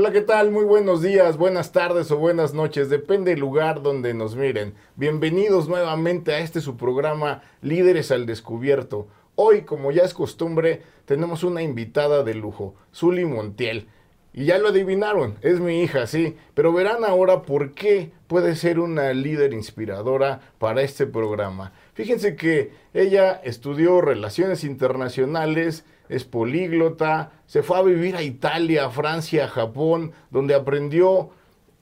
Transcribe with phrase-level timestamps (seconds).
[0.00, 0.50] Hola, ¿qué tal?
[0.50, 4.72] Muy buenos días, buenas tardes o buenas noches, depende del lugar donde nos miren.
[4.96, 9.08] Bienvenidos nuevamente a este su programa Líderes al Descubierto.
[9.34, 13.88] Hoy, como ya es costumbre, tenemos una invitada de lujo, Zuli Montiel.
[14.32, 18.80] Y ya lo adivinaron, es mi hija, sí, pero verán ahora por qué puede ser
[18.80, 21.74] una líder inspiradora para este programa.
[21.92, 28.90] Fíjense que ella estudió relaciones internacionales, es políglota, se fue a vivir a Italia, a
[28.90, 31.30] Francia, a Japón, donde aprendió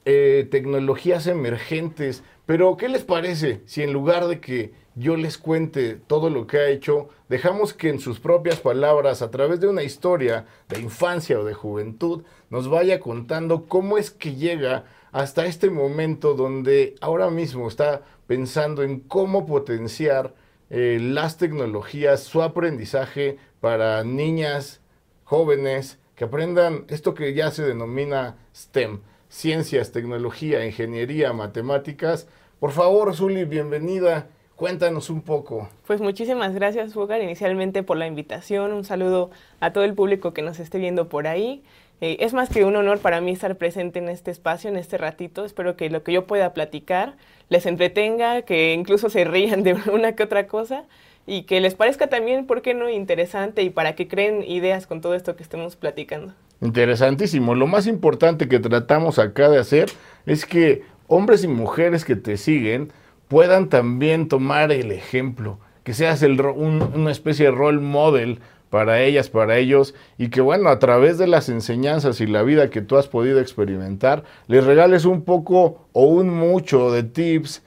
[0.05, 2.23] eh, tecnologías emergentes.
[2.46, 6.59] Pero, ¿qué les parece si en lugar de que yo les cuente todo lo que
[6.59, 11.38] ha hecho, dejamos que en sus propias palabras, a través de una historia de infancia
[11.38, 17.30] o de juventud, nos vaya contando cómo es que llega hasta este momento donde ahora
[17.30, 20.34] mismo está pensando en cómo potenciar
[20.70, 24.80] eh, las tecnologías, su aprendizaje para niñas,
[25.24, 32.27] jóvenes, que aprendan esto que ya se denomina STEM, ciencias, tecnología, ingeniería, matemáticas.
[32.61, 34.27] Por favor, Zuli, bienvenida.
[34.56, 35.69] Cuéntanos un poco.
[35.86, 38.72] Pues muchísimas gracias, Fugar, inicialmente por la invitación.
[38.72, 39.30] Un saludo
[39.61, 41.62] a todo el público que nos esté viendo por ahí.
[42.00, 44.98] Eh, es más que un honor para mí estar presente en este espacio, en este
[44.98, 45.44] ratito.
[45.44, 47.16] Espero que lo que yo pueda platicar
[47.48, 50.84] les entretenga, que incluso se rían de una que otra cosa
[51.27, 55.00] y que les parezca también, ¿por qué no?, interesante y para que creen ideas con
[55.00, 56.32] todo esto que estemos platicando.
[56.60, 57.55] Interesantísimo.
[57.55, 59.90] Lo más importante que tratamos acá de hacer
[60.27, 62.92] es que hombres y mujeres que te siguen
[63.28, 68.40] puedan también tomar el ejemplo, que seas el, una especie de role model
[68.70, 72.70] para ellas, para ellos, y que bueno, a través de las enseñanzas y la vida
[72.70, 77.62] que tú has podido experimentar, les regales un poco o un mucho de tips,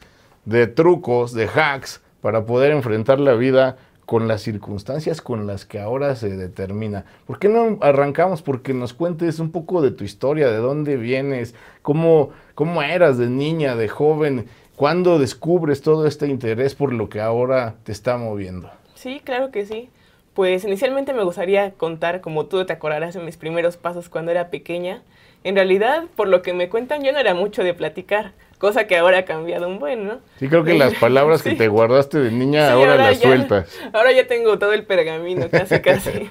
[0.46, 5.80] de trucos, de hacks, para poder enfrentar la vida con las circunstancias con las que
[5.80, 7.06] ahora se determina.
[7.26, 8.42] ¿Por qué no arrancamos?
[8.42, 13.30] Porque nos cuentes un poco de tu historia, de dónde vienes, cómo, cómo eras de
[13.30, 18.70] niña, de joven, cuándo descubres todo este interés por lo que ahora te está moviendo.
[18.96, 19.90] Sí, claro que sí.
[20.34, 24.50] Pues inicialmente me gustaría contar, como tú te acordarás, en mis primeros pasos cuando era
[24.50, 25.02] pequeña.
[25.44, 28.96] En realidad, por lo que me cuentan, yo no era mucho de platicar, cosa que
[28.98, 30.20] ahora ha cambiado un buen, ¿no?
[30.40, 33.78] Sí, creo que las palabras que te guardaste de niña ahora, las sueltas.
[33.92, 36.30] Ahora ya tengo todo el pergamino, casi, casi.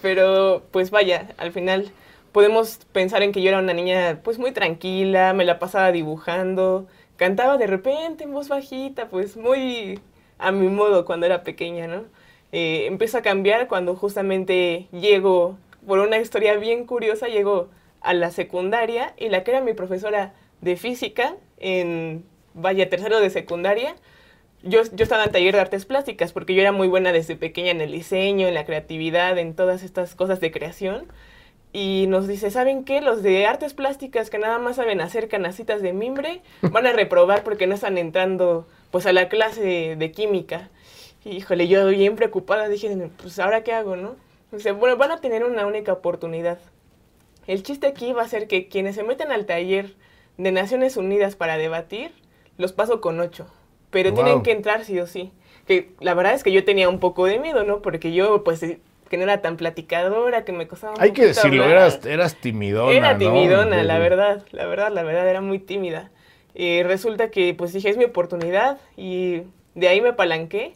[0.00, 1.90] Pero, pues vaya, al final
[2.32, 6.86] podemos pensar en que yo era una niña, pues muy tranquila, me la pasaba dibujando,
[7.16, 10.00] cantaba de repente en voz bajita, pues muy
[10.38, 12.04] a mi modo cuando era pequeña, ¿no?
[12.52, 17.68] Eh, empiezo a cambiar cuando justamente llego, por una historia bien curiosa, llego
[18.00, 22.24] a la secundaria y la que era mi profesora de física en,
[22.54, 23.94] vaya, tercero de secundaria,
[24.62, 27.70] yo, yo estaba en taller de artes plásticas porque yo era muy buena desde pequeña
[27.70, 31.06] en el diseño, en la creatividad, en todas estas cosas de creación.
[31.72, 33.00] Y nos dice, ¿saben qué?
[33.00, 37.42] Los de artes plásticas que nada más saben hacer canasitas de mimbre van a reprobar
[37.42, 40.70] porque no están entrando pues a la clase de química.
[41.24, 44.16] Híjole, yo bien preocupada dije, pues ahora qué hago, ¿no?
[44.52, 46.58] Dice, bueno, van a tener una única oportunidad.
[47.46, 49.94] El chiste aquí va a ser que quienes se meten al taller
[50.36, 52.12] de Naciones Unidas para debatir,
[52.56, 53.46] los paso con ocho.
[53.90, 55.32] Pero tienen que entrar sí o sí.
[55.66, 57.80] Que la verdad es que yo tenía un poco de miedo, ¿no?
[57.80, 58.60] Porque yo, pues,
[59.08, 62.92] que no era tan platicadora, que me costaba Hay que decirlo, eras, eras timidona.
[62.92, 66.10] Era timidona, la verdad, la verdad, la verdad, era muy tímida.
[66.54, 69.42] Y resulta que, pues dije, es mi oportunidad y
[69.74, 70.74] de ahí me apalanqué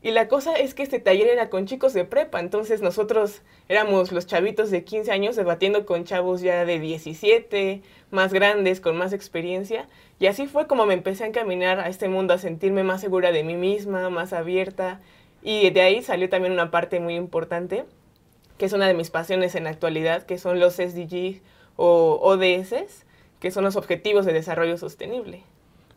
[0.00, 4.12] y la cosa es que este taller era con chicos de prepa, entonces nosotros éramos
[4.12, 7.82] los chavitos de 15 años debatiendo con chavos ya de 17,
[8.12, 9.88] más grandes, con más experiencia.
[10.20, 13.32] Y así fue como me empecé a encaminar a este mundo, a sentirme más segura
[13.32, 15.00] de mí misma, más abierta.
[15.42, 17.84] Y de ahí salió también una parte muy importante,
[18.56, 21.42] que es una de mis pasiones en la actualidad, que son los SDGs
[21.74, 23.04] o ODS,
[23.40, 25.42] que son los Objetivos de Desarrollo Sostenible.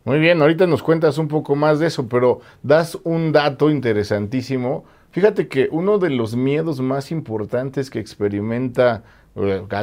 [0.04, 4.84] Muy bien, ahorita nos cuentas un poco más de eso, pero das un dato interesantísimo.
[5.12, 9.04] Fíjate que uno de los miedos más importantes que experimenta,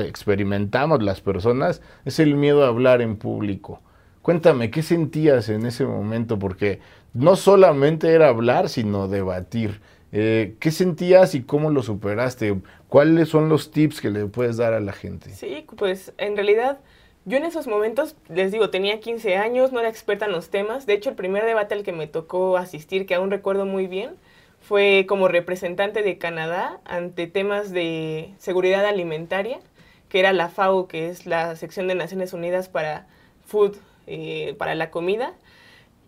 [0.04, 3.80] experimentamos las personas es el miedo a hablar en público.
[4.22, 6.38] Cuéntame, ¿qué sentías en ese momento?
[6.38, 6.80] Porque
[7.14, 9.80] no solamente era hablar, sino debatir.
[10.10, 12.60] Eh, ¿Qué sentías y cómo lo superaste?
[12.88, 15.30] ¿Cuáles son los tips que le puedes dar a la gente?
[15.30, 16.80] Sí, pues en realidad
[17.28, 20.86] yo en esos momentos, les digo, tenía 15 años, no era experta en los temas.
[20.86, 24.16] De hecho, el primer debate al que me tocó asistir, que aún recuerdo muy bien,
[24.60, 29.60] fue como representante de Canadá ante temas de seguridad alimentaria,
[30.08, 33.06] que era la FAO, que es la sección de Naciones Unidas para
[33.46, 33.76] Food,
[34.06, 35.34] eh, para la comida.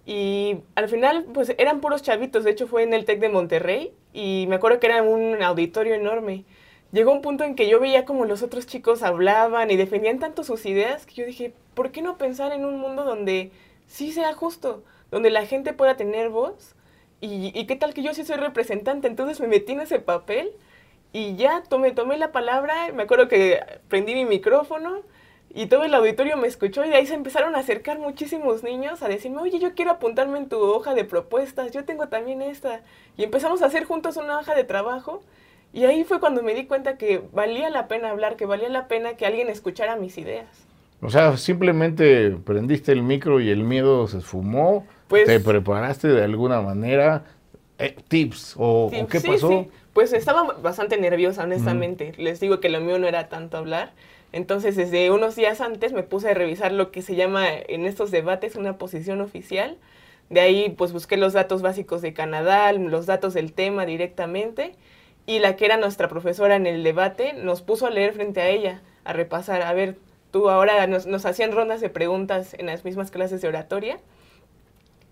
[0.06, 2.44] Y al final, pues eran puros chavitos.
[2.44, 5.94] De hecho, fue en el TEC de Monterrey y me acuerdo que era un auditorio
[5.94, 6.44] enorme.
[6.92, 10.44] Llegó un punto en que yo veía como los otros chicos hablaban y defendían tanto
[10.44, 13.52] sus ideas que yo dije, ¿por qué no pensar en un mundo donde
[13.86, 16.74] sí sea justo, donde la gente pueda tener voz?
[17.20, 20.52] Y, y qué tal que yo sí soy representante, entonces me metí en ese papel
[21.12, 25.02] y ya tomé, tomé la palabra, me acuerdo que prendí mi micrófono
[25.52, 29.02] y todo el auditorio me escuchó y de ahí se empezaron a acercar muchísimos niños
[29.02, 32.82] a decirme, oye, yo quiero apuntarme en tu hoja de propuestas, yo tengo también esta.
[33.16, 35.22] Y empezamos a hacer juntos una hoja de trabajo
[35.72, 38.88] y ahí fue cuando me di cuenta que valía la pena hablar, que valía la
[38.88, 40.46] pena que alguien escuchara mis ideas.
[41.02, 46.22] O sea, simplemente prendiste el micro y el miedo se esfumó, pues, te preparaste de
[46.24, 47.24] alguna manera,
[47.78, 49.66] eh, tips o, qué pasó.
[49.94, 52.12] Pues estaba bastante nerviosa, honestamente.
[52.16, 53.92] Les digo que lo mío no era tanto hablar.
[54.32, 58.10] Entonces, desde unos días antes me puse a revisar lo que se llama en estos
[58.10, 59.78] debates una posición oficial.
[60.28, 64.74] De ahí, pues busqué los datos básicos de Canadá, los datos del tema directamente.
[65.30, 68.48] Y la que era nuestra profesora en el debate nos puso a leer frente a
[68.48, 69.62] ella, a repasar.
[69.62, 69.96] A ver,
[70.32, 74.00] tú ahora nos, hacían rondas de preguntas en las mismas clases de oratoria.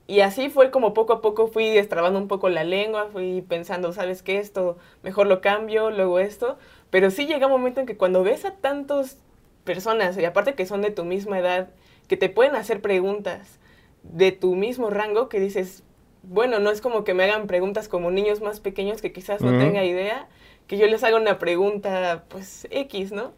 [0.09, 3.93] Y así fue como poco a poco fui destrabando un poco la lengua, fui pensando,
[3.93, 4.38] ¿sabes qué?
[4.38, 6.59] Esto mejor lo cambio, luego esto.
[6.91, 9.19] Pero sí llega un momento en que cuando ves a tantas
[9.62, 11.69] personas, y aparte que son de tu misma edad,
[12.09, 13.61] que te pueden hacer preguntas
[14.03, 15.85] de tu mismo rango, que dices,
[16.23, 19.59] bueno, no es como que me hagan preguntas como niños más pequeños que quizás no
[19.59, 20.29] tenga idea,
[20.67, 23.32] que yo les haga una pregunta, pues X, ¿no?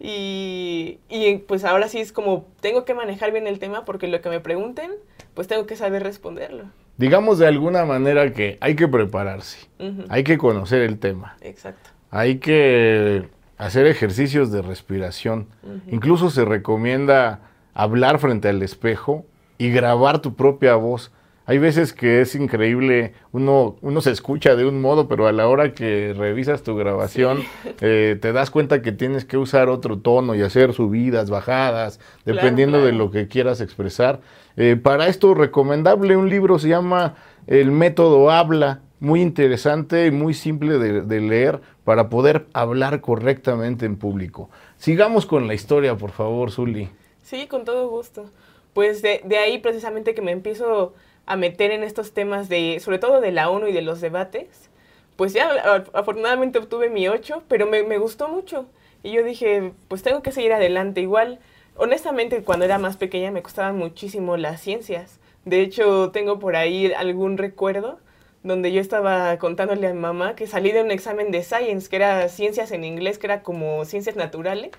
[0.00, 4.20] Y, y, pues ahora sí es como, tengo que manejar bien el tema porque lo
[4.20, 4.92] que me pregunten,
[5.34, 6.66] pues tengo que saber responderlo.
[6.98, 9.68] Digamos de alguna manera que hay que prepararse,
[10.08, 11.36] hay que conocer el tema.
[11.40, 11.90] Exacto.
[12.10, 15.46] Hay que hacer ejercicios de respiración.
[15.90, 17.40] Incluso se recomienda
[17.74, 19.26] hablar frente al espejo
[19.58, 21.12] y grabar tu propia voz.
[21.48, 25.48] Hay veces que es increíble, uno, uno se escucha de un modo, pero a la
[25.48, 27.42] hora que revisas tu grabación
[27.80, 32.84] eh, te das cuenta que tienes que usar otro tono y hacer subidas, bajadas, dependiendo
[32.84, 34.20] de lo que quieras expresar.
[34.58, 37.14] Eh, para esto recomendable un libro se llama
[37.46, 43.96] El método habla, muy interesante y muy simple de, leer para poder hablar correctamente en
[43.96, 44.50] público.
[44.76, 46.90] Sigamos con la historia, por favor, Zuli.
[47.22, 48.26] Sí, con todo gusto.
[48.74, 50.92] Pues de, ahí precisamente que me empiezo
[51.28, 54.70] a meter en estos temas de, sobre todo de la ONU y de los debates,
[55.16, 58.66] pues ya afortunadamente obtuve mi 8, pero me, me gustó mucho.
[59.02, 61.02] Y yo dije, pues tengo que seguir adelante.
[61.02, 61.38] Igual,
[61.76, 65.20] honestamente, cuando era más pequeña me costaban muchísimo las ciencias.
[65.44, 67.98] De hecho, tengo por ahí algún recuerdo
[68.42, 71.96] donde yo estaba contándole a mi mamá que salí de un examen de Science, que
[71.96, 74.70] era ciencias en inglés, que era como ciencias naturales,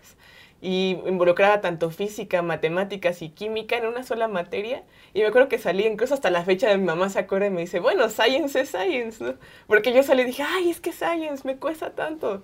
[0.62, 4.84] y involucraba tanto física, matemáticas y química en una sola materia.
[5.14, 7.52] Y me acuerdo que salí, incluso hasta la fecha de mi mamá se acuerda y
[7.52, 9.36] me dice, bueno, Science es Science, ¿no?
[9.68, 12.44] Porque yo salí y dije, ay, es que Science me cuesta tanto.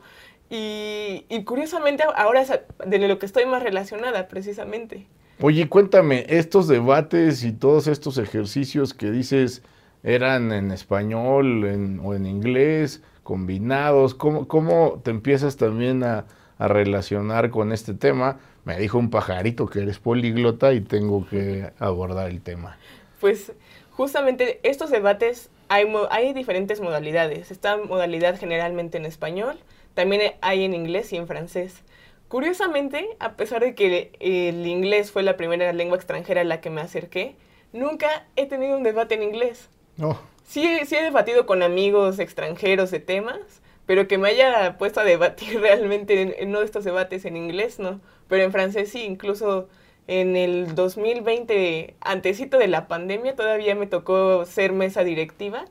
[0.49, 2.51] Y, y curiosamente ahora es
[2.85, 5.07] de lo que estoy más relacionada, precisamente.
[5.41, 9.63] Oye, cuéntame, estos debates y todos estos ejercicios que dices,
[10.05, 14.13] eran en español o en inglés, combinados.
[14.13, 16.25] ¿Cómo, ¿Cómo, te empiezas también a,
[16.59, 18.39] relacionar con este tema?
[18.63, 22.77] Me dijo un pajarito que eres políglota y tengo que abordar el tema.
[23.19, 23.51] Pues
[23.91, 27.51] justamente estos debates hay, hay diferentes modalidades.
[27.51, 29.57] Esta modalidad generalmente en español,
[29.93, 31.81] también hay en inglés y en francés.
[32.27, 36.69] Curiosamente, a pesar de que el inglés fue la primera lengua extranjera a la que
[36.69, 37.35] me acerqué,
[37.71, 39.69] nunca he tenido un debate en inglés.
[39.97, 40.19] No.
[40.45, 43.39] Sí, sí he debatido con amigos extranjeros de temas,
[43.85, 47.79] pero que me haya puesto a debatir realmente en, uno de estos debates en inglés,
[47.79, 48.01] no.
[48.27, 49.69] Pero en francés sí, incluso
[50.07, 55.65] en el 2020, antesito de la pandemia, todavía me tocó ser mesa directiva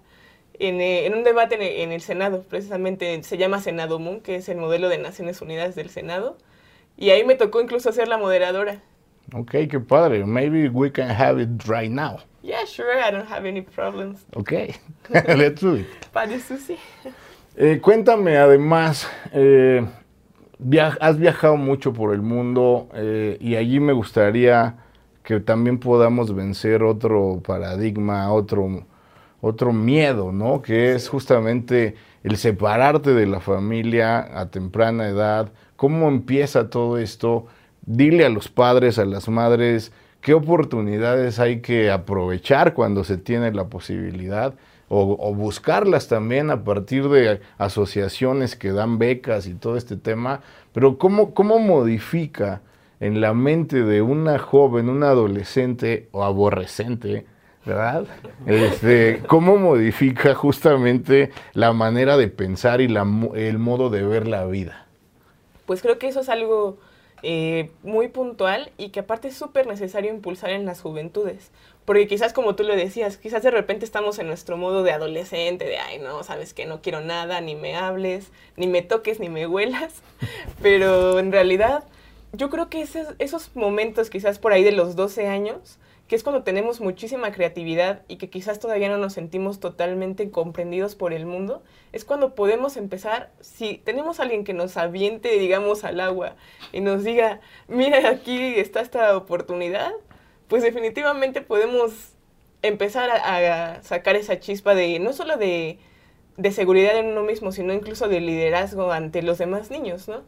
[0.59, 4.21] en, eh, en un debate en el, en el, Senado, precisamente se llama Senado Moon,
[4.21, 6.39] que es el modelo de Naciones Unidas del Senado,
[6.97, 8.81] y ahí me tocó incluso ser la moderadora.
[9.33, 10.25] Ok, qué padre.
[10.25, 12.21] Maybe we can have it right now.
[12.43, 13.01] Yeah, sure.
[13.01, 14.27] I don't have any problems.
[14.35, 14.53] Ok,
[15.35, 15.87] let's do it.
[16.13, 16.77] Para eso sí.
[17.57, 19.87] Eh, cuéntame, además, eh,
[21.01, 24.77] has viajado mucho por el mundo eh, y allí me gustaría
[25.23, 28.85] que también podamos vencer otro paradigma, otro,
[29.41, 30.63] otro miedo, ¿no?
[30.63, 31.95] Que es justamente
[32.25, 35.53] el separarte de la familia a temprana edad.
[35.77, 37.47] ¿Cómo empieza todo esto?
[37.87, 43.53] dile a los padres, a las madres, qué oportunidades hay que aprovechar cuando se tiene
[43.53, 44.55] la posibilidad
[44.97, 50.41] o, buscarlas también a partir de asociaciones que dan becas y todo este tema,
[50.73, 52.63] pero cómo, cómo modifica
[53.01, 57.27] en la mente de una joven, una adolescente o aborrecente
[57.65, 58.05] ¿verdad?
[58.47, 64.45] Este, ¿Cómo modifica justamente la manera de pensar y la, el modo de ver la
[64.47, 64.87] vida?
[65.67, 66.79] Pues creo que eso es algo
[67.27, 71.51] eh, muy puntual y que aparte es súper necesario impulsar en las juventudes.
[71.87, 75.65] Porque quizás como tú lo decías, quizás de repente estamos en nuestro modo de adolescente,
[75.65, 79.31] de, ay, no, sabes que no quiero nada, ni me hables, ni me toques, ni
[79.31, 80.03] me huelas.
[80.63, 81.85] Pero en realidad
[82.33, 86.23] yo creo que esos, esos momentos quizás por ahí de los 12 años, que es
[86.23, 91.25] cuando tenemos muchísima creatividad y que quizás todavía no nos sentimos totalmente comprendidos por el
[91.25, 96.37] mundo, es cuando podemos empezar, si tenemos a alguien que nos aviente, digamos, al agua
[96.73, 99.93] y nos diga, mira, aquí está esta oportunidad,
[100.49, 102.15] pues definitivamente podemos
[102.61, 105.79] empezar a, sacar esa chispa de, no solo de,
[106.37, 110.23] de, seguridad en uno mismo, sino incluso de liderazgo ante los demás niños, ¿no?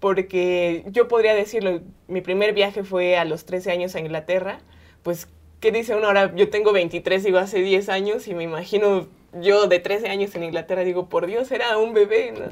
[0.00, 4.60] Porque yo podría decirlo, mi primer viaje fue a los 13 años a Inglaterra,
[5.06, 5.28] pues,
[5.60, 6.34] ¿qué dice uno ahora?
[6.34, 10.42] Yo tengo 23, digo, hace 10 años y me imagino yo de 13 años en
[10.42, 12.46] Inglaterra, digo, por Dios, era un bebé, ¿no?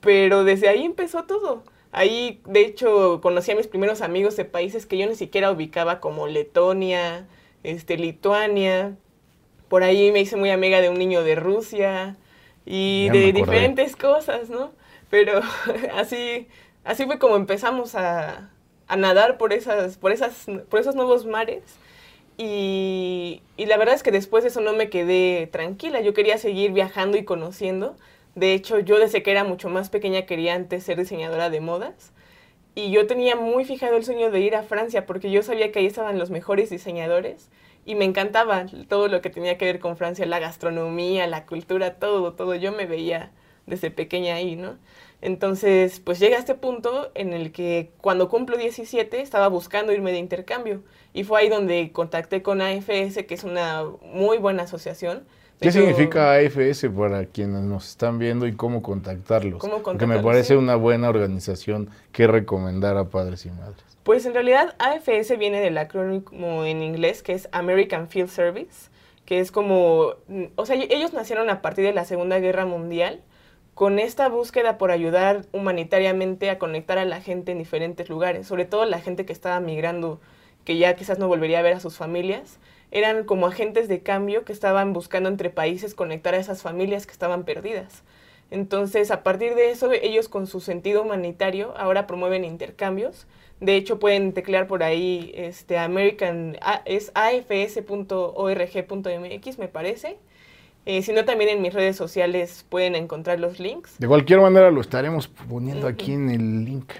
[0.00, 1.64] Pero desde ahí empezó todo.
[1.90, 5.98] Ahí, de hecho, conocí a mis primeros amigos de países que yo ni siquiera ubicaba
[5.98, 7.26] como Letonia,
[7.64, 8.96] este, Lituania.
[9.68, 12.16] Por ahí me hice muy amiga de un niño de Rusia
[12.64, 14.70] y de diferentes cosas, ¿no?
[15.10, 15.40] Pero
[15.96, 16.46] así,
[16.84, 18.51] así fue como empezamos a,
[18.92, 21.62] a nadar por, esas, por, esas, por esos nuevos mares.
[22.36, 26.02] Y, y, la verdad es que después de eso no me quedé tranquila.
[26.02, 27.96] Yo quería seguir viajando y conociendo.
[28.34, 32.12] De hecho, yo desde que era mucho más pequeña quería antes ser diseñadora de modas.
[32.74, 35.78] Y yo tenía muy fijado el sueño de ir a Francia porque yo sabía que
[35.78, 37.48] ahí estaban los mejores diseñadores
[37.86, 41.94] y me encantaba todo lo que tenía que ver con Francia, la gastronomía, la cultura,
[41.94, 42.54] todo, todo.
[42.56, 43.32] Yo me veía
[43.66, 44.76] desde pequeña ahí, ¿no?
[45.20, 50.10] Entonces, pues llega a este punto en el que cuando cumplo 17 estaba buscando irme
[50.10, 55.24] de intercambio y fue ahí donde contacté con AFS, que es una muy buena asociación
[55.62, 59.60] ¿Qué significa AFS para quienes nos están viendo y cómo contactarlos?
[59.60, 63.84] ¿Cómo Porque me parece una buena organización que recomendar a padres y madres.
[64.02, 68.90] Pues en realidad AFS viene del acrónimo en inglés que es American Field Service,
[69.24, 70.14] que es como,
[70.56, 73.22] o sea, ellos nacieron a partir de la Segunda Guerra Mundial
[73.74, 78.64] con esta búsqueda por ayudar humanitariamente a conectar a la gente en diferentes lugares, sobre
[78.64, 80.20] todo la gente que estaba migrando,
[80.64, 82.58] que ya quizás no volvería a ver a sus familias
[82.92, 87.12] eran como agentes de cambio que estaban buscando entre países conectar a esas familias que
[87.12, 88.04] estaban perdidas.
[88.50, 93.26] Entonces, a partir de eso, ellos con su sentido humanitario ahora promueven intercambios.
[93.60, 97.78] De hecho, pueden teclear por ahí este American, es afs.org.mx,
[99.58, 100.18] me parece.
[100.84, 103.98] Eh, si no, también en mis redes sociales pueden encontrar los links.
[103.98, 106.92] De cualquier manera, lo estaremos poniendo aquí en el link.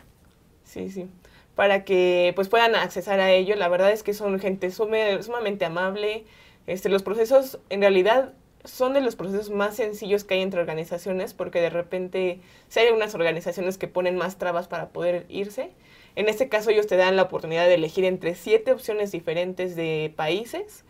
[0.64, 1.08] Sí, sí
[1.54, 3.56] para que pues puedan accesar a ello.
[3.56, 6.24] La verdad es que son gente sumamente amable.
[6.66, 8.32] Este, los procesos en realidad
[8.64, 12.92] son de los procesos más sencillos que hay entre organizaciones porque de repente si hay
[12.92, 15.70] unas organizaciones que ponen más trabas para poder irse.
[16.14, 20.12] En este caso ellos te dan la oportunidad de elegir entre siete opciones diferentes de
[20.14, 20.84] países.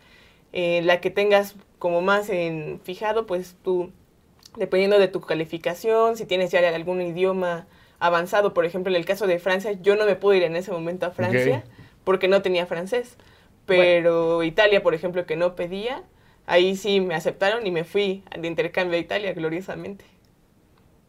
[0.53, 3.91] Eh, la que tengas como más en fijado, pues tú,
[4.55, 7.67] dependiendo de tu calificación, si tienes ya algún idioma
[7.99, 8.53] avanzado.
[8.53, 11.07] Por ejemplo, en el caso de Francia, yo no me pude ir en ese momento
[11.07, 11.63] a Francia
[12.03, 13.17] porque no tenía francés.
[13.65, 16.03] Pero Italia, por ejemplo, que no pedía,
[16.45, 20.05] ahí sí me aceptaron y me fui de intercambio a Italia, gloriosamente.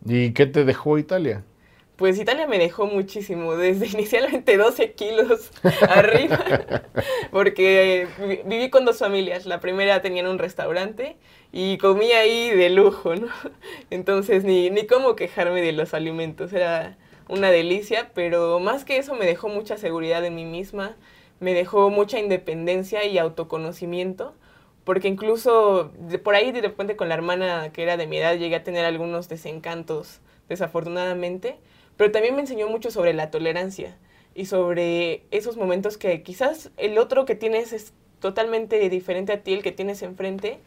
[0.06, 1.42] ¿Y qué te dejó Italia?
[1.96, 5.52] Pues Italia me dejó muchísimo, desde inicialmente 12 kilos
[5.88, 6.82] arriba,
[7.30, 8.08] porque
[8.44, 9.46] viví con dos familias.
[9.46, 11.16] La primera tenía un restaurante
[11.52, 13.28] y comía ahí de lujo, ¿no?
[13.90, 16.96] Entonces ni, ni cómo quejarme de los alimentos, era
[17.28, 20.96] una delicia, pero más que eso me dejó mucha seguridad en mí misma,
[21.38, 24.34] me dejó mucha independencia y autoconocimiento,
[24.84, 25.92] porque incluso
[26.24, 28.84] por ahí de repente con la hermana que era de mi edad llegué a tener
[28.84, 31.56] algunos desencantos, desafortunadamente
[31.96, 33.96] pero también me enseñó mucho sobre la tolerancia
[34.34, 39.52] y sobre esos momentos que quizás el otro que tienes es totalmente diferente a ti,
[39.52, 40.58] el que tienes enfrente,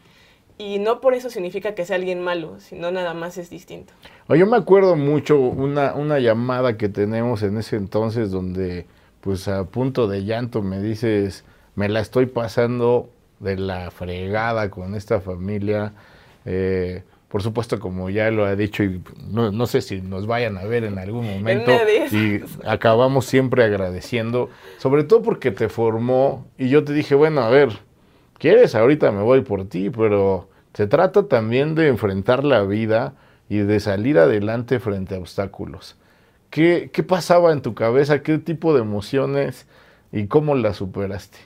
[0.58, 3.92] y no por eso significa que sea alguien malo, sino nada más es distinto.
[4.28, 8.86] Yo me acuerdo mucho una, una llamada que tenemos en ese entonces donde
[9.20, 11.44] pues a punto de llanto me dices,
[11.74, 15.92] me la estoy pasando de la fregada con esta familia.
[16.44, 20.64] Eh, por supuesto, como ya lo ha dicho, y no, sé si nos vayan a
[20.64, 21.72] ver en algún momento,
[22.10, 27.50] y acabamos siempre agradeciendo, sobre todo porque te formó, y yo te dije, bueno, a
[27.50, 27.80] ver,
[28.38, 28.74] ¿quieres?
[28.74, 33.14] Ahorita me voy por ti, pero se trata también de enfrentar la vida
[33.50, 35.96] y de salir adelante frente a obstáculos.
[36.48, 38.22] ¿Qué, qué pasaba en tu cabeza?
[38.22, 39.66] ¿Qué tipo de emociones
[40.12, 41.38] y cómo las superaste?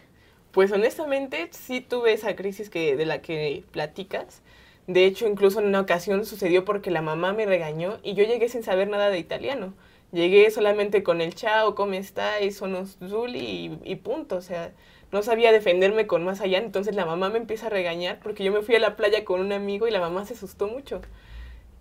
[0.53, 4.43] Pues honestamente sí tuve esa crisis que, de la que platicas.
[4.87, 8.49] De hecho, incluso en una ocasión sucedió porque la mamá me regañó y yo llegué
[8.49, 9.75] sin saber nada de italiano.
[10.13, 12.57] Llegué solamente con el chao, ¿cómo estáis?
[12.57, 13.39] Sono Zuli
[13.85, 14.37] y, y punto.
[14.37, 14.73] O sea,
[15.13, 16.59] no sabía defenderme con más allá.
[16.59, 19.41] Entonces la mamá me empieza a regañar porque yo me fui a la playa con
[19.41, 21.01] un amigo y la mamá se asustó mucho.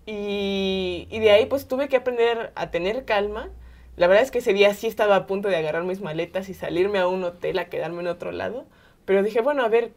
[0.06, 3.50] Y, y de ahí pues tuve que aprender a tener calma.
[3.98, 6.54] La verdad es que ese día sí estaba a punto de agarrar mis maletas y
[6.54, 8.66] salirme a un hotel a quedarme en otro lado.
[9.06, 9.92] Pero dije, bueno, a ver,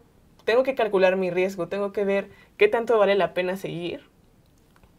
[0.44, 4.02] tengo que calcular mi riesgo, tengo que ver qué tanto vale la pena seguir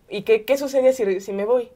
[0.10, 1.70] y qué, qué sucede si, si me voy.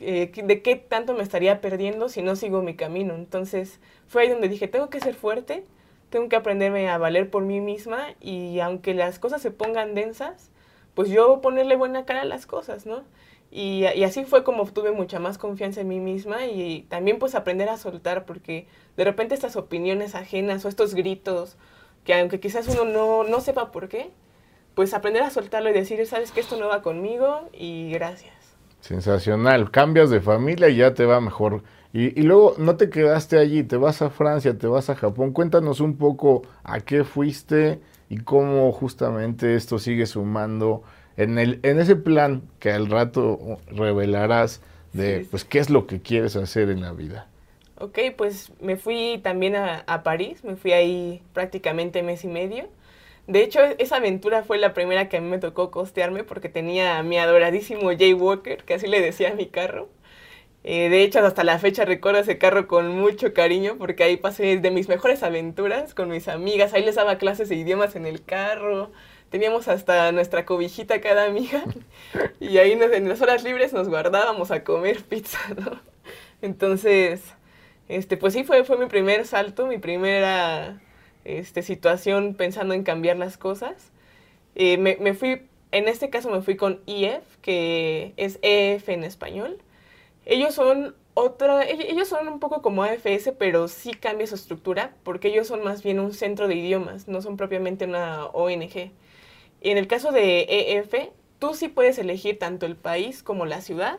[0.00, 3.14] Eh, de qué tanto me estaría perdiendo si no sigo mi camino.
[3.14, 5.64] Entonces fue ahí donde dije, tengo que ser fuerte,
[6.08, 10.50] tengo que aprenderme a valer por mí misma y aunque las cosas se pongan densas,
[10.94, 13.04] pues yo ponerle buena cara a las cosas, ¿no?
[13.52, 17.34] Y, y, así fue como tuve mucha más confianza en mí misma y también pues
[17.34, 21.56] aprender a soltar porque de repente estas opiniones ajenas o estos gritos
[22.04, 24.10] que aunque quizás uno no, no sepa por qué,
[24.74, 28.34] pues aprender a soltarlo y decir, sabes que esto no va conmigo y gracias.
[28.80, 31.62] Sensacional, cambias de familia y ya te va mejor.
[31.92, 35.32] Y, y, luego no te quedaste allí, te vas a Francia, te vas a Japón.
[35.32, 40.82] Cuéntanos un poco a qué fuiste y cómo justamente esto sigue sumando
[41.16, 45.86] en, el, en ese plan que al rato revelarás de sí, pues qué es lo
[45.86, 47.26] que quieres hacer en la vida.
[47.80, 52.68] Ok, pues me fui también a, a París, me fui ahí prácticamente mes y medio.
[53.26, 56.98] De hecho, esa aventura fue la primera que a mí me tocó costearme porque tenía
[56.98, 59.88] a mi adoradísimo Jay Walker, que así le decía a mi carro.
[60.64, 64.58] Eh, de hecho, hasta la fecha recuerdo ese carro con mucho cariño porque ahí pasé
[64.58, 66.74] de mis mejores aventuras con mis amigas.
[66.74, 68.92] Ahí les daba clases de idiomas en el carro.
[69.30, 71.64] Teníamos hasta nuestra cobijita cada amiga.
[72.40, 75.80] Y ahí nos, en las horas libres nos guardábamos a comer pizza, ¿no?
[76.42, 77.22] Entonces,
[77.90, 80.80] este, pues sí, fue, fue mi primer salto, mi primera
[81.24, 83.92] este, situación pensando en cambiar las cosas.
[84.54, 85.42] Eh, me, me fui,
[85.72, 89.58] en este caso me fui con EF, que es EF en español
[90.26, 95.28] ellos son otra, ellos son un poco como AFS, pero sí cambia su estructura, porque
[95.28, 98.92] ellos son más bien un centro de idiomas, no son propiamente una ONG.
[99.60, 103.60] Y en el caso de EF, tú sí puedes elegir tanto el país como la
[103.60, 103.98] ciudad,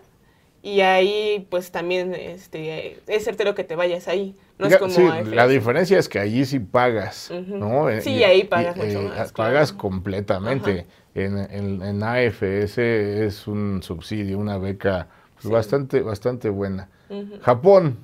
[0.64, 4.36] y ahí pues también este, es certero que te vayas ahí.
[4.60, 7.58] No es como sí, la diferencia es que allí sí pagas, uh -huh.
[7.58, 8.02] ¿no?
[8.02, 9.32] Sí, y, ahí pagas y, mucho eh, más.
[9.32, 9.82] Pagas claro.
[9.82, 10.86] completamente.
[11.16, 15.50] En, en, en, AFS es un subsidio, una beca pues, sí.
[15.50, 16.90] bastante, bastante buena.
[17.10, 17.40] Uh -huh.
[17.42, 17.98] Japón.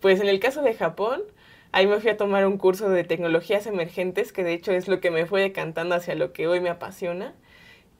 [0.00, 1.20] Pues en el caso de Japón,
[1.72, 5.00] ahí me fui a tomar un curso de tecnologías emergentes, que de hecho es lo
[5.00, 7.34] que me fue decantando hacia lo que hoy me apasiona.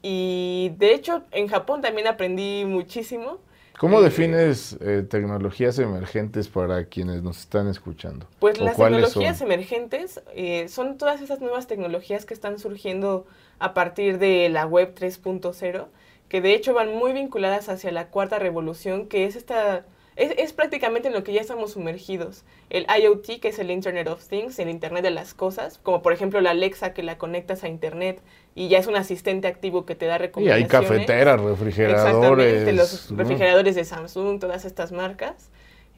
[0.01, 3.39] Y de hecho en Japón también aprendí muchísimo
[3.79, 8.27] ¿Cómo defines eh, tecnologías emergentes para quienes nos están escuchando?
[8.39, 9.47] Pues las tecnologías son?
[9.49, 13.25] emergentes eh, son todas esas nuevas tecnologías que están surgiendo
[13.57, 15.85] a partir de la web 3.0,
[16.27, 19.85] que de hecho van muy vinculadas hacia la cuarta revolución, que es esta
[20.19, 22.43] es, es, prácticamente en lo que ya estamos sumergidos.
[22.69, 26.13] El IoT, que es el Internet of Things, el Internet de las cosas, como por
[26.13, 28.21] ejemplo la Alexa que la conectas a Internet
[28.53, 30.71] y ya es un asistente activo que te da recomendaciones.
[30.71, 32.45] Y hay cafeteras, refrigeradores.
[32.45, 35.49] Exactamente, los refrigeradores de Samsung, todas estas marcas.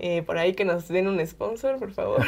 [0.04, 2.26] Eh, por ahí que nos den un sponsor, por favor.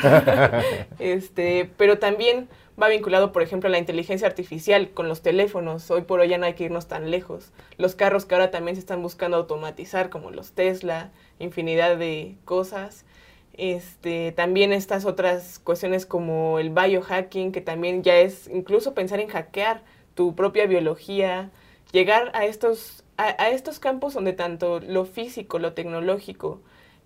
[0.99, 2.47] este, pero también
[2.79, 5.89] va vinculado, por ejemplo, a la inteligencia artificial con los teléfonos.
[5.89, 7.51] Hoy por hoy ya no hay que irnos tan lejos.
[7.77, 11.11] Los carros que ahora también se están buscando automatizar, como los Tesla,
[11.43, 13.05] infinidad de cosas.
[13.53, 19.27] Este, también estas otras cuestiones como el biohacking, que también ya es incluso pensar en
[19.27, 19.83] hackear
[20.15, 21.51] tu propia biología,
[21.91, 26.61] llegar a estos, a, a estos campos donde tanto lo físico, lo tecnológico,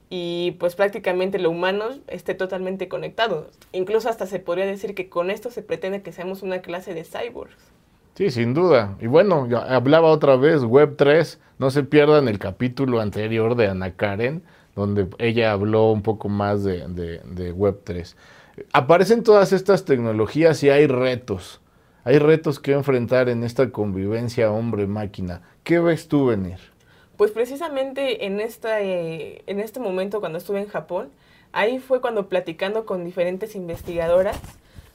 [0.10, 3.50] y pues prácticamente lo humano esté totalmente conectado.
[3.74, 7.04] Incluso hasta se podría decir que con esto se pretende que seamos una clase de
[7.04, 7.77] cyborgs.
[8.18, 8.98] Sí, sin duda.
[9.00, 13.92] Y bueno, hablaba otra vez, Web 3, no se pierdan el capítulo anterior de Ana
[13.96, 14.42] Karen,
[14.76, 18.18] donde ella habló un poco más de, de, de Web 3.
[18.74, 21.62] Aparecen todas estas tecnologías y hay retos.
[22.06, 25.44] Hay retos que enfrentar en esta convivencia hombre-máquina.
[25.64, 26.58] ¿Qué ves tú venir?
[27.18, 31.10] Pues precisamente en, esta, eh, en este momento cuando estuve en Japón,
[31.52, 34.42] ahí fue cuando platicando con diferentes investigadoras,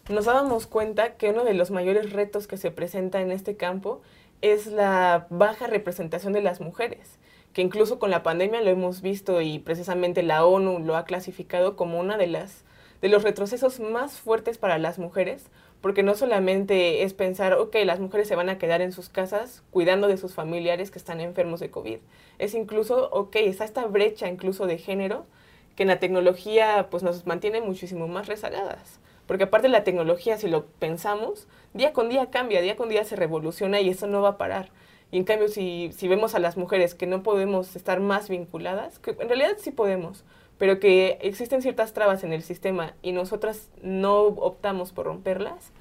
[0.08, 4.00] nos dábamos cuenta que uno de los mayores retos que se presenta en este campo
[4.40, 7.18] es la baja representación de las mujeres,
[7.52, 11.76] que incluso con la pandemia lo hemos visto y precisamente la ONU lo ha clasificado
[11.76, 12.64] como una de las
[13.00, 15.46] de los retrocesos más fuertes para las mujeres,
[15.80, 19.64] porque no solamente es pensar, ok, las mujeres se van a quedar en sus casas
[19.72, 21.98] cuidando de sus familiares que están enfermos de COVID.
[22.38, 25.26] Es incluso, ok, está esta brecha incluso de género
[25.74, 29.00] que en la tecnología pues nos mantiene muchísimo más rezagadas.
[29.32, 33.16] Porque aparte la tecnología, si lo pensamos, día con día cambia, día con día se
[33.16, 34.68] revoluciona y eso no va a parar.
[35.10, 38.98] Y en cambio, si, si vemos a las mujeres que no podemos estar más vinculadas,
[38.98, 40.26] que en realidad sí podemos,
[40.58, 45.72] pero que existen ciertas trabas en el sistema y nosotras no optamos por romperlas,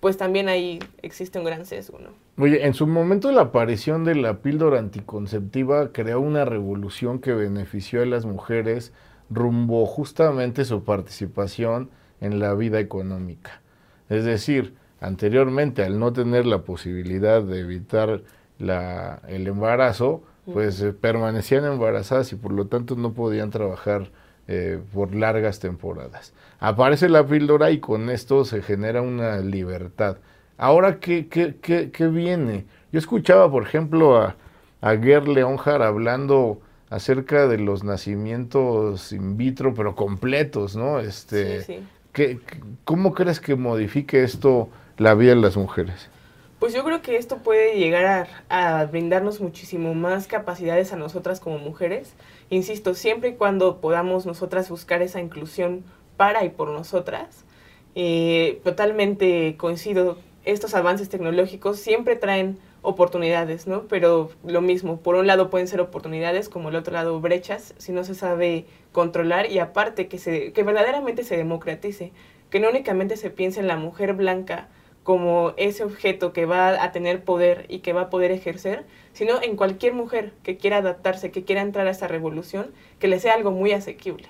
[0.00, 2.10] pues también ahí existe un gran sesgo, ¿no?
[2.36, 8.02] Oye, en su momento la aparición de la píldora anticonceptiva creó una revolución que benefició
[8.02, 8.92] a las mujeres
[9.30, 13.60] rumbo justamente su participación en la vida económica.
[14.08, 18.22] Es decir, anteriormente al no tener la posibilidad de evitar
[18.58, 24.08] la, el embarazo, pues eh, permanecían embarazadas y por lo tanto no podían trabajar
[24.46, 26.32] eh, por largas temporadas.
[26.58, 30.16] Aparece la píldora y con esto se genera una libertad.
[30.56, 32.64] Ahora, ¿qué, qué, qué, qué viene?
[32.90, 34.36] Yo escuchaba, por ejemplo, a,
[34.80, 40.98] a Ger Leonhard hablando acerca de los nacimientos in vitro, pero completos, ¿no?
[41.00, 41.86] Este, sí, sí.
[42.84, 46.08] ¿Cómo crees que modifique esto la vida de las mujeres?
[46.58, 51.58] Pues yo creo que esto puede llegar a, brindarnos muchísimo más capacidades a nosotras como
[51.58, 52.14] mujeres.
[52.50, 55.84] Insisto, siempre y cuando podamos nosotras buscar esa inclusión
[56.16, 57.44] para y por nosotras.
[57.94, 63.82] Eh, totalmente coincido, estos avances tecnológicos siempre traen oportunidades, ¿no?
[63.82, 67.92] Pero lo mismo, por un lado pueden ser oportunidades, como el otro lado brechas, si
[67.92, 72.12] no se sabe controlar y aparte que, se, que verdaderamente se democratice,
[72.50, 74.68] que no únicamente se piense en la mujer blanca
[75.02, 79.40] como ese objeto que va a tener poder y que va a poder ejercer, sino
[79.42, 82.66] en cualquier mujer que quiera adaptarse, que quiera entrar a esta revolución,
[82.98, 84.28] que le sea algo muy asequible.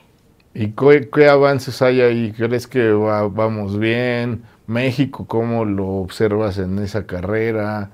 [0.54, 2.32] ¿Y qué, qué avances hay ahí?
[2.32, 4.44] ¿Crees que va, vamos bien?
[4.68, 7.90] México, ¿cómo lo observas en esa carrera?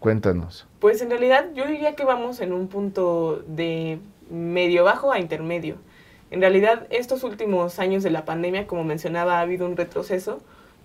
[0.00, 0.66] Cuéntanos.
[0.78, 3.98] Pues en realidad yo diría que vamos en un punto de
[4.30, 5.76] medio bajo a intermedio.
[6.30, 10.40] En realidad estos últimos años de la pandemia, como mencionaba, ha habido un retroceso,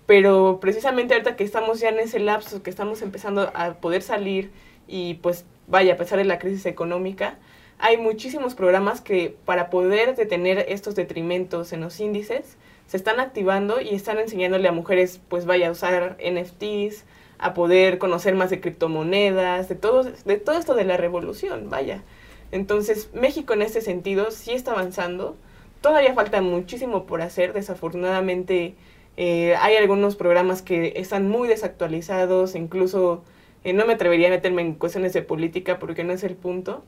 [0.06, 4.52] pero precisamente ahorita que estamos ya en ese lapso, que estamos empezando a poder salir
[4.88, 7.38] y pues vaya, a pesar de la crisis económica,
[7.80, 13.82] hay muchísimos programas que para poder detener estos detrimentos en los índices se están activando
[13.82, 17.06] y están enseñándole a mujeres, pues vaya, a usar NFTs,
[17.44, 22.04] a poder conocer más de criptomonedas, de todo, de todo esto de la revolución, vaya.
[22.52, 25.36] Entonces, México en este sentido sí está avanzando.
[25.82, 27.52] Todavía falta muchísimo por hacer.
[27.52, 28.76] Desafortunadamente,
[29.18, 33.24] eh, hay algunos programas que están muy desactualizados, incluso
[33.64, 36.84] eh, no me atrevería a meterme en cuestiones de política porque no es el punto,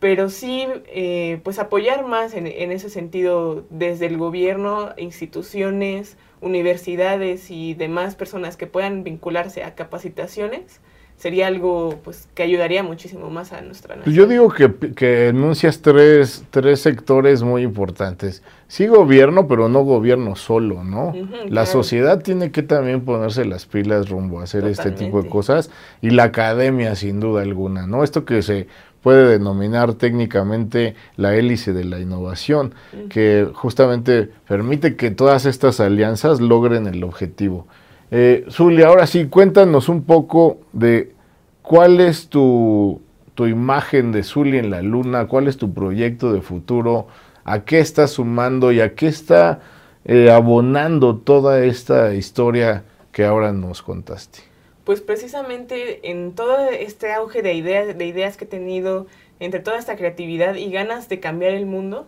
[0.00, 7.50] pero sí eh, pues apoyar más en, en, ese sentido desde el gobierno, instituciones, universidades
[7.50, 10.80] y demás personas que puedan vincularse a capacitaciones
[11.16, 14.14] sería algo pues que ayudaría muchísimo más a nuestra nación.
[14.14, 18.42] Yo digo que, que enuncias tres, tres sectores muy importantes.
[18.66, 21.10] Sí gobierno, pero no gobierno solo, ¿no?
[21.10, 21.66] Uh -huh, la claro.
[21.66, 24.90] sociedad tiene que también ponerse las pilas rumbo a hacer Totalmente.
[24.90, 25.70] este tipo de cosas
[26.02, 28.02] y la academia sin duda alguna, ¿no?
[28.02, 28.66] Esto que se
[29.04, 32.74] puede denominar técnicamente la hélice de la innovación,
[33.10, 37.66] que justamente permite que todas estas alianzas logren el objetivo.
[38.10, 41.12] Eh, Zulia, ahora sí, cuéntanos un poco de
[41.60, 43.02] cuál es tu,
[43.34, 47.06] tu imagen de Zulia en la luna, cuál es tu proyecto de futuro,
[47.44, 49.60] a qué está sumando y a qué está
[50.06, 54.53] eh, abonando toda esta historia que ahora nos contaste
[54.84, 59.06] pues precisamente en todo este auge de ideas, de ideas que he tenido,
[59.40, 62.06] entre toda esta creatividad y ganas de cambiar el mundo,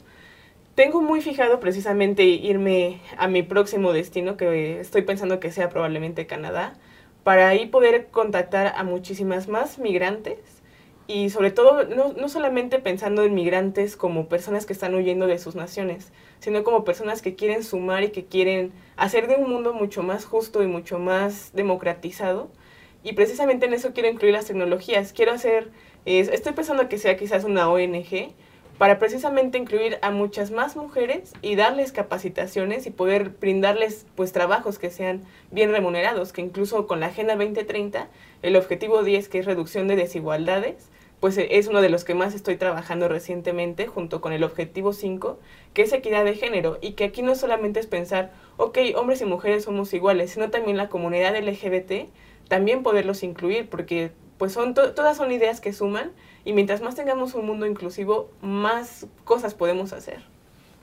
[0.75, 6.27] tengo muy fijado precisamente irme a mi próximo destino, que estoy pensando que sea probablemente
[6.27, 6.75] Canadá,
[7.25, 10.39] para ahí poder contactar a muchísimas más migrantes
[11.09, 15.39] y sobre todo no, no solamente pensando en migrantes como personas que están huyendo de
[15.39, 19.73] sus naciones, sino como personas que quieren sumar y que quieren hacer de un mundo
[19.73, 22.51] mucho más justo y mucho más democratizado
[23.07, 25.13] y precisamente en eso quiero incluir las tecnologías.
[25.13, 25.71] Quiero hacer,
[26.05, 28.33] estoy pensando que sea quizás una ONG
[28.79, 34.81] para precisamente incluir a muchas más mujeres y darles capacitaciones y poder brindarles pues trabajos
[34.81, 38.09] que sean bien remunerados, que incluso con la Agenda 2030,
[38.43, 40.91] el objetivo 10 que es reducción de desigualdades,
[41.21, 45.39] pues es uno de los que más estoy trabajando recientemente junto con el objetivo 5,
[45.75, 49.27] que es equidad de género y que aquí no solamente es pensar, ok, hombres y
[49.27, 52.11] mujeres somos iguales, sino también la comunidad LGBT
[52.49, 56.11] también poderlos incluir, porque pues son to todas son ideas que suman
[56.45, 60.21] y mientras más tengamos un mundo inclusivo, más cosas podemos hacer.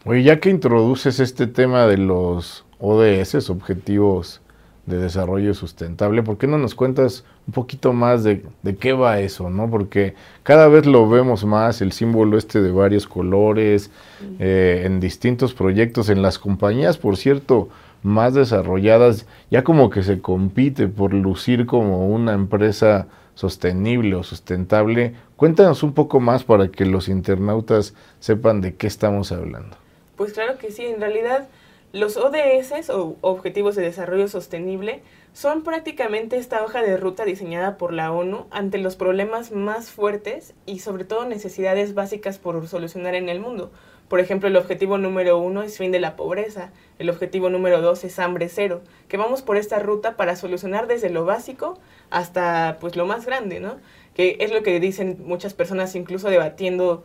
[0.05, 4.41] Oye, ya que introduces este tema de los ODS, Objetivos
[4.85, 6.23] de desarrollo sustentable.
[6.23, 8.43] ¿Por qué no nos cuentas un poquito más de,
[8.79, 9.69] qué va eso, no?
[9.69, 13.91] Porque cada vez lo vemos más, el símbolo este de varios colores,
[14.39, 17.69] eh, en distintos proyectos, en las compañías, por cierto,
[18.03, 25.15] más desarrolladas, ya como que se compite por lucir como una empresa sostenible o sustentable.
[25.35, 29.75] Cuéntanos un poco más para que los internautas sepan de qué estamos hablando.
[30.15, 31.47] Pues claro que sí, en realidad
[31.93, 35.01] los ODS o Objetivos de Desarrollo Sostenible
[35.33, 40.53] son prácticamente esta hoja de ruta diseñada por la ONU ante los problemas más fuertes
[40.65, 43.71] y sobre todo necesidades básicas por solucionar en el mundo.
[44.07, 48.03] Por ejemplo, el objetivo número uno es fin de la pobreza, el objetivo número dos
[48.03, 52.95] es hambre cero, que vamos por esta ruta para solucionar desde lo básico hasta pues
[52.95, 53.77] lo más grande, ¿no?
[54.13, 57.03] Que es lo que dicen muchas personas incluso debatiendo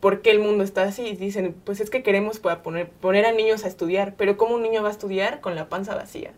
[0.00, 1.14] por qué el mundo está así.
[1.14, 4.82] Dicen, pues es que queremos poner, poner a niños a estudiar, pero ¿cómo un niño
[4.82, 6.32] va a estudiar con la panza vacía?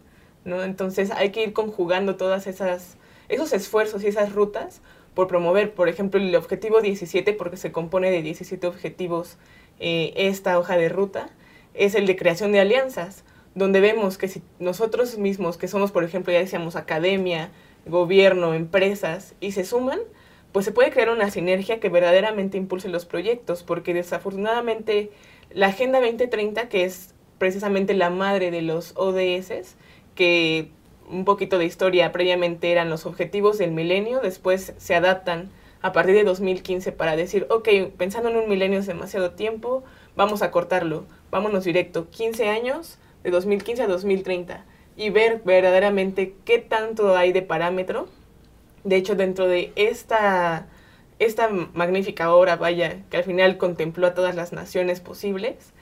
[0.45, 0.63] ¿no?
[0.63, 2.97] Entonces hay que ir conjugando todas esas,
[3.29, 4.81] esos esfuerzos y esas rutas
[5.15, 9.39] por promover, por ejemplo, el objetivo 17, porque se compone de 17 objetivos
[9.81, 11.31] eh, esta hoja de ruta,
[11.75, 16.05] es el de creación de alianzas, donde vemos que si nosotros mismos, que somos, por
[16.05, 17.51] ejemplo, ya decíamos, academia,
[17.87, 19.99] gobierno, empresas, y se suman,
[20.53, 25.11] pues se puede crear una sinergia que verdaderamente impulse los proyectos, porque desafortunadamente
[25.51, 29.77] la Agenda 2030, que es precisamente la madre de los ODS,
[30.15, 30.71] que
[31.09, 35.51] un poquito de historia previamente eran los objetivos del milenio, después se adaptan
[35.83, 39.83] a partir de 2015 para decir, ok, pensando en un milenio es demasiado tiempo,
[40.15, 44.65] vamos a cortarlo, vámonos directo, 15 años, de 2015 a 2030,
[44.97, 48.09] y ver verdaderamente qué tanto hay de parámetro.
[48.85, 50.67] De hecho, dentro de esta,
[51.19, 55.73] esta magnífica obra, vaya, que al final contempló a todas las naciones posibles,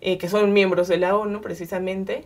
[0.00, 2.24] eh, que son miembros de la ONU precisamente,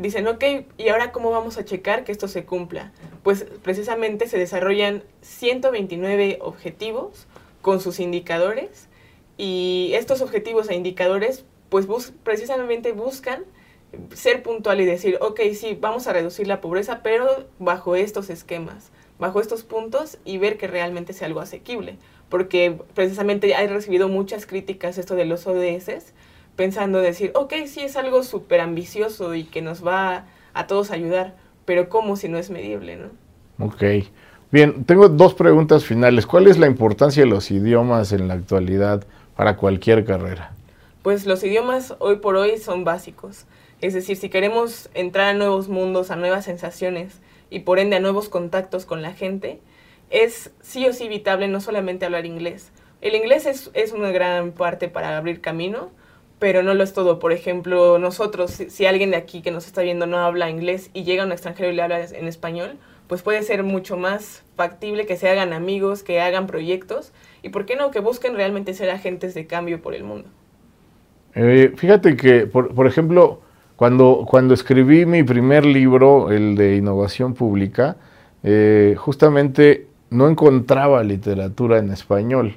[0.00, 0.44] dicen, ok,
[0.78, 2.92] ¿y ahora cómo vamos a checar que esto se cumpla?
[3.22, 7.26] Pues precisamente se desarrollan 129 objetivos
[7.62, 8.88] con sus indicadores
[9.36, 11.86] y estos objetivos e indicadores pues
[12.24, 13.44] precisamente buscan
[14.12, 18.90] ser puntual y decir, ok, sí, vamos a reducir la pobreza, pero bajo estos esquemas
[19.20, 21.98] bajo estos puntos y ver que realmente sea algo asequible.
[22.28, 26.12] Porque precisamente he recibido muchas críticas esto de los ODS,
[26.60, 31.34] pensando decir, ok, sí es algo súper ambicioso y que nos va a todos ayudar,
[31.64, 33.64] pero ¿cómo si no es medible, no?
[33.64, 33.82] Ok.
[34.50, 36.26] Bien, tengo dos preguntas finales.
[36.26, 40.52] ¿Cuál es la importancia de los idiomas en la actualidad para cualquier carrera?
[41.02, 43.46] Pues los idiomas hoy por hoy son básicos.
[43.80, 48.00] Es decir, si queremos entrar a nuevos mundos, a nuevas sensaciones, y por ende a
[48.00, 49.60] nuevos contactos con la gente,
[50.10, 52.70] es sí o sí evitable no solamente hablar inglés.
[53.00, 55.88] El inglés es, es una gran parte para abrir camino,
[56.40, 57.20] pero no lo es todo.
[57.20, 61.04] Por ejemplo, nosotros, si, alguien de aquí que nos está viendo no habla inglés y
[61.04, 65.16] llega un extranjero y le habla en español, pues puede ser mucho más factible que
[65.16, 69.34] se hagan amigos, que hagan proyectos y, ¿por qué no?, que busquen realmente ser agentes
[69.34, 70.28] de cambio por el mundo.
[71.34, 73.40] Eh, fíjate que, por, por ejemplo,
[73.76, 77.96] cuando, cuando escribí mi primer libro, el de innovación pública,
[78.42, 82.56] eh, justamente no encontraba literatura en español.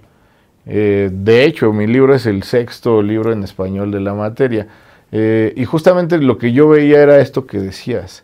[0.65, 4.67] Eh, de hecho, mi libro es el sexto libro en español de la materia.
[5.11, 8.23] Eh, y justamente lo que yo veía era esto que decías.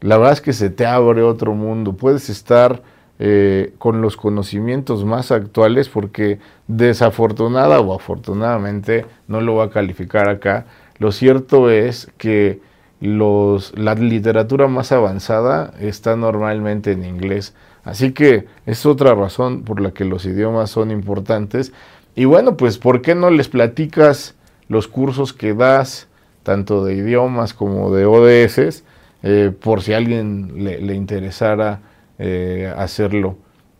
[0.00, 1.94] La verdad es que se te abre otro mundo.
[1.94, 2.82] Puedes estar
[3.78, 10.66] con los conocimientos más actuales porque desafortunada o afortunadamente, no lo voy a calificar acá,
[10.98, 12.60] lo cierto es que
[13.00, 17.54] la literatura más avanzada está normalmente en inglés.
[17.84, 21.72] Así que es otra razón por la que los idiomas son importantes.
[22.14, 24.36] Y bueno, pues ¿por qué no les platicas
[24.68, 26.08] los cursos que das,
[26.42, 28.84] tanto de idiomas como de ODS,
[29.22, 31.80] eh, por si a alguien le, interesara
[32.18, 33.36] eh, hacerlo?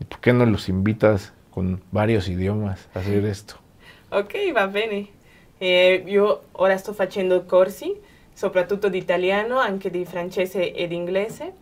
[0.09, 3.55] ¿Por qué no los invitas con varios idiomas a hacer esto?
[4.11, 5.11] Ok, va bene.
[5.61, 7.95] Eh, io ora sto facendo corsi,
[8.35, 11.53] soprattutto di italiano, anche di francese ed inglese.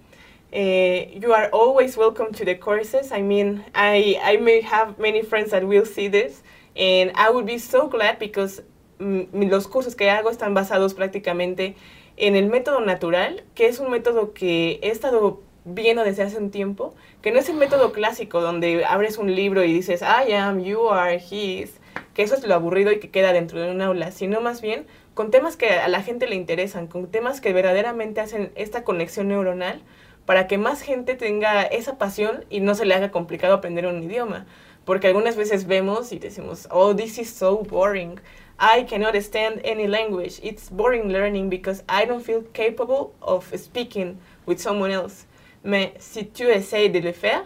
[0.52, 3.12] Uh, you are always welcome to the courses.
[3.12, 6.42] I mean, I, I may have many friends that will see this,
[6.74, 8.60] and I would be so glad because
[8.98, 11.76] mm, los cursos que hago están basados prácticamente
[12.16, 16.50] en el método natural, que es un método que he estado viendo desde hace un
[16.50, 20.64] tiempo, que no es el método clásico donde abres un libro y dices, I am,
[20.64, 21.74] you are, he is,
[22.12, 24.86] que eso es lo aburrido y que queda dentro de un aula, sino más bien
[25.14, 29.28] con temas que a la gente le interesan, con temas que verdaderamente hacen esta conexión
[29.28, 29.82] neuronal
[30.30, 34.00] para que más gente tenga esa pasión y no se le haga complicado aprender un
[34.00, 34.46] idioma.
[34.84, 38.20] Porque algunas veces vemos y decimos, oh, this is so boring.
[38.60, 40.38] I cannot stand any language.
[40.40, 45.26] It's boring learning because I don't feel capable of speaking with someone else.
[45.64, 47.42] Mais si tu essayes de le faire,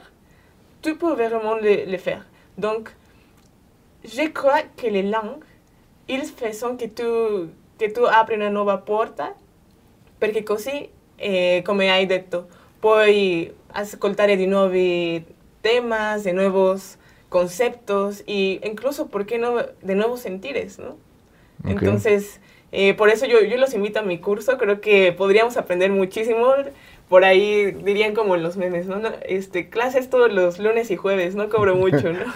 [0.82, 2.26] tu peux vraiment le, le faire.
[2.58, 2.90] Donc,
[4.04, 5.46] je crois que les langues,
[6.06, 9.34] ils font que tu, che tu apri una nuova porta,
[10.18, 15.24] perché così, eh, come hai detto, puoi ascoltare di nuovi
[15.62, 16.98] temas, de nuevos
[17.30, 20.98] conceptos e incluso, ¿por qué no?, de nuevos sentires, ¿no?
[21.64, 22.40] Entonces,
[22.72, 26.52] eh, por eso yo, yo los invito a mi curso, creo que podríamos aprender muchísimo.
[27.08, 29.00] Por ahí dirían como los memes, ¿no?
[29.26, 32.26] Este, clases todos los lunes y jueves, no cobro mucho, ¿no?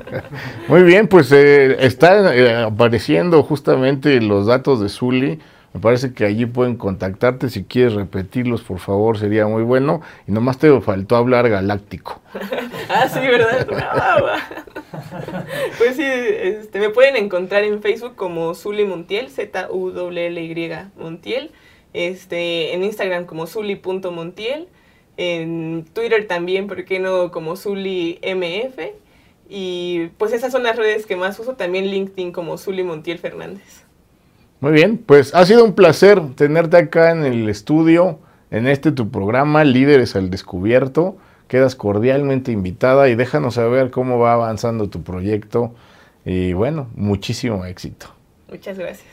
[0.68, 5.38] Muy bien, pues eh, están eh, apareciendo justamente los datos de Zully.
[5.76, 7.50] Me parece que allí pueden contactarte.
[7.50, 10.00] Si quieres repetirlos, por favor, sería muy bueno.
[10.26, 12.22] Y nomás te faltó hablar galáctico.
[12.88, 13.66] ah, sí, ¿verdad?
[15.78, 21.50] pues sí, este, me pueden encontrar en Facebook como Zuli Montiel, Z-U-L-L-Y Montiel.
[21.92, 24.68] Este, en Instagram como Zuli.montiel.
[25.18, 27.30] En Twitter también, ¿por qué no?
[27.30, 28.78] Como Zuli MF.
[29.50, 31.52] Y pues esas son las redes que más uso.
[31.52, 33.85] También LinkedIn como Zuli Montiel Fernández.
[34.60, 38.18] Muy bien, pues ha sido un placer tenerte acá en el estudio,
[38.50, 41.16] en este tu programa, Líderes al Descubierto.
[41.48, 45.74] Quedas cordialmente invitada y déjanos saber cómo va avanzando tu proyecto.
[46.24, 48.06] Y bueno, muchísimo éxito.
[48.50, 49.06] Muchas gracias.